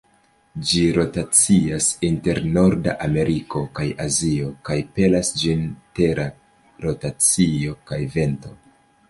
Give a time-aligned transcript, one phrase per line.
[0.67, 5.63] Ĝi rotacias inter Nord-Ameriko kaj Azio kaj pelas ĝin
[6.01, 6.27] Tera
[6.89, 8.59] rotacio kaj vento.